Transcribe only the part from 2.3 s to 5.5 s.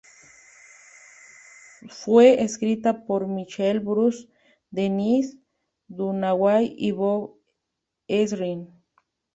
escrita por Michael Bruce, Dennis